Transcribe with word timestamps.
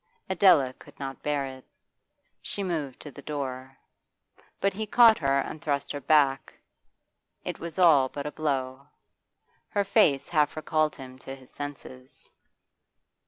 Adela 0.27 0.73
could 0.79 0.97
not 0.99 1.21
bear 1.21 1.45
it; 1.45 1.63
she 2.41 2.63
moved 2.63 2.99
to 3.01 3.11
the 3.11 3.21
door. 3.21 3.77
But 4.59 4.73
he 4.73 4.87
caught 4.87 5.19
her 5.19 5.41
and 5.41 5.61
thrust 5.61 5.91
her 5.91 6.01
back; 6.01 6.55
it 7.45 7.59
was 7.59 7.77
all 7.77 8.09
but 8.09 8.25
a 8.25 8.31
blow. 8.31 8.87
Her 9.69 9.83
face 9.83 10.27
half 10.29 10.55
recalled 10.55 10.95
him 10.95 11.19
to 11.19 11.35
his 11.35 11.51
senses. 11.51 12.31